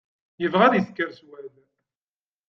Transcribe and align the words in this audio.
Yebɣa 0.41 0.65
ad 0.65 0.73
isker 0.79 1.09
ccwal. 1.17 1.53